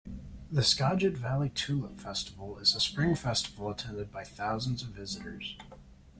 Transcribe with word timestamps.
The 0.51 0.63
Skagit 0.63 1.15
Valley 1.15 1.49
Tulip 1.49 2.01
Festival 2.01 2.57
is 2.57 2.73
a 2.73 2.79
spring 2.79 3.13
festival 3.15 3.69
attended 3.69 4.11
by 4.11 4.23
thousands 4.23 4.81
of 4.81 4.89
visitors. 4.89 5.55